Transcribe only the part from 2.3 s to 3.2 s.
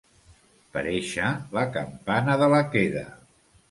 de la queda.